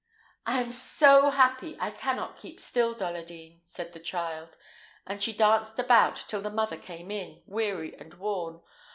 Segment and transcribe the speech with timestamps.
[0.47, 4.57] "I am so happy, I can not keep still, Dolladine," said the child;
[5.05, 8.61] and she danced about till the mother came in, weary and worn.